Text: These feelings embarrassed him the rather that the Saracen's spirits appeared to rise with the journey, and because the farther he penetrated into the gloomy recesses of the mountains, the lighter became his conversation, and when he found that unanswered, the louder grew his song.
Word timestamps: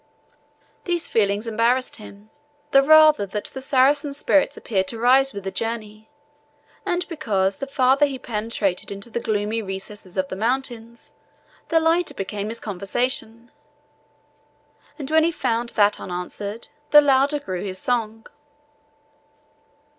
These 0.85 1.07
feelings 1.07 1.45
embarrassed 1.45 1.97
him 1.97 2.31
the 2.71 2.81
rather 2.81 3.27
that 3.27 3.45
the 3.53 3.61
Saracen's 3.61 4.17
spirits 4.17 4.57
appeared 4.57 4.87
to 4.87 4.97
rise 4.97 5.31
with 5.31 5.43
the 5.43 5.51
journey, 5.51 6.09
and 6.87 7.07
because 7.07 7.59
the 7.59 7.67
farther 7.67 8.07
he 8.07 8.17
penetrated 8.17 8.91
into 8.91 9.11
the 9.11 9.19
gloomy 9.19 9.61
recesses 9.61 10.17
of 10.17 10.27
the 10.27 10.35
mountains, 10.35 11.13
the 11.69 11.79
lighter 11.79 12.15
became 12.15 12.49
his 12.49 12.59
conversation, 12.59 13.51
and 14.97 15.11
when 15.11 15.23
he 15.23 15.31
found 15.31 15.69
that 15.75 15.99
unanswered, 15.99 16.69
the 16.89 16.99
louder 16.99 17.39
grew 17.39 17.63
his 17.63 17.77
song. 17.77 18.25